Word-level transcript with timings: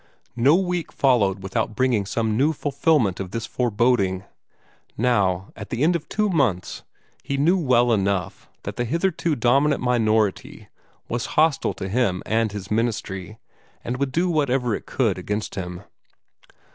No 0.35 0.55
week 0.55 0.91
followed 0.91 1.43
without 1.43 1.75
bringing 1.75 2.07
some 2.07 2.35
new 2.35 2.53
fulfilment 2.53 3.19
of 3.19 3.29
this 3.29 3.45
foreboding. 3.45 4.23
Now, 4.97 5.51
at 5.55 5.69
the 5.69 5.83
end 5.83 5.95
of 5.95 6.09
two 6.09 6.27
months, 6.27 6.81
he 7.21 7.37
knew 7.37 7.55
well 7.55 7.93
enough 7.93 8.49
that 8.63 8.77
the 8.77 8.85
hitherto 8.85 9.35
dominant 9.35 9.79
minority 9.79 10.69
was 11.07 11.27
hostile 11.37 11.75
to 11.75 11.87
him 11.87 12.23
and 12.25 12.51
his 12.51 12.71
ministry, 12.71 13.37
and 13.83 13.97
would 13.97 14.11
do 14.11 14.27
whatever 14.27 14.73
it 14.73 14.87
could 14.87 15.19
against 15.19 15.53
him. 15.53 15.83